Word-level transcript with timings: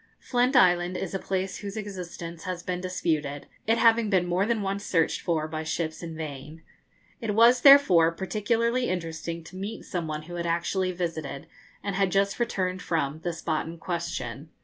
Flint 0.17 0.55
Island 0.55 0.97
is 0.97 1.13
a 1.13 1.19
place 1.19 1.57
whose 1.59 1.77
existence 1.77 2.45
has 2.45 2.63
been 2.63 2.81
disputed, 2.81 3.45
it 3.67 3.77
having 3.77 4.09
been 4.09 4.25
more 4.25 4.47
than 4.47 4.63
once 4.63 4.83
searched 4.83 5.21
for 5.21 5.47
by 5.47 5.63
ships 5.63 6.01
in 6.01 6.17
vain. 6.17 6.63
It 7.19 7.35
was, 7.35 7.61
therefore, 7.61 8.11
particularly 8.11 8.89
interesting 8.89 9.43
to 9.43 9.55
meet 9.55 9.85
some 9.85 10.07
one 10.07 10.23
who 10.23 10.37
had 10.37 10.47
actually 10.47 10.91
visited, 10.91 11.45
and 11.83 11.95
had 11.95 12.11
just 12.11 12.39
returned 12.39 12.81
from, 12.81 13.19
the 13.19 13.31
spot 13.31 13.67
in 13.67 13.77
question. 13.77 14.49